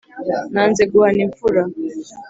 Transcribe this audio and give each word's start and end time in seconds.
Nanze 0.53 0.83
guhana 0.91 1.21
imfura 1.27 1.61